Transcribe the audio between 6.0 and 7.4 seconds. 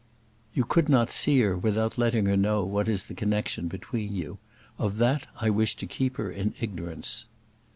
her in ignorance."